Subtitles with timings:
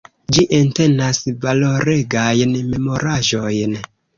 [0.35, 3.79] Ĝi entenas valoregajn memoraĵojn.